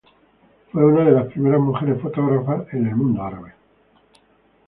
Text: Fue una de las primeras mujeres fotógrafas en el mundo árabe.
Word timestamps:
Fue 0.71 0.83
una 0.83 1.05
de 1.05 1.11
las 1.11 1.27
primeras 1.27 1.59
mujeres 1.61 2.01
fotógrafas 2.01 2.73
en 2.73 2.87
el 2.87 2.95
mundo 2.95 3.21
árabe. 3.21 3.53